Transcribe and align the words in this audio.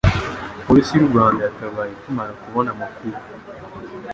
Polisi 0.65 0.91
y'u 0.95 1.09
Rwanda 1.09 1.39
yatabaye 1.47 1.91
ikimara 1.97 2.31
kubona 2.41 2.69
amakuru 2.75 3.17